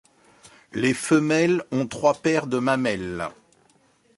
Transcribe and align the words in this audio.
Les 0.73 0.95
femelles 0.95 1.63
ont 1.71 1.85
trois 1.85 2.15
paires 2.15 2.47
de 2.47 2.57
mamelles. 2.57 3.29